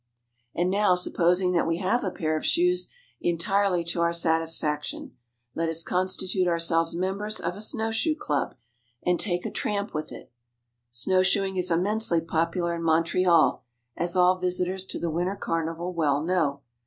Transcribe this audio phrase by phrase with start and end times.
[0.55, 2.87] And now supposing that we have a pair of shoes
[3.21, 5.15] entirely to our satisfaction,
[5.53, 8.55] let us constitute ourselves members of a snow shoe club,
[9.05, 10.31] and take a tramp with it.
[10.89, 13.63] Snow shoeing is immensely popular in Montreal,
[13.95, 16.61] as all visitors to the winter carnival well know.